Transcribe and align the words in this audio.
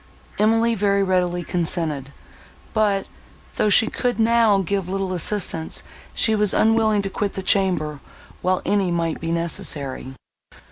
Emily 0.39 0.73
very 0.73 1.03
readily 1.03 1.43
consented, 1.43 2.11
but, 2.73 3.05
though 3.57 3.69
she 3.69 3.85
could 3.85 4.19
now 4.19 4.59
give 4.59 4.89
little 4.89 5.13
assistance, 5.13 5.83
she 6.15 6.33
was 6.33 6.55
unwilling 6.55 7.03
to 7.03 7.09
quit 7.11 7.33
the 7.33 7.43
chamber, 7.43 7.99
while 8.41 8.63
any 8.65 8.89
might 8.89 9.21
be 9.21 9.31
necessary. 9.31 10.15